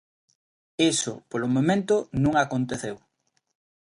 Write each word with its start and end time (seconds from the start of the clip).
Iso, 0.93 1.13
polo 1.31 1.47
momento, 1.55 1.95
non 2.23 2.33
aconteceu. 2.37 2.95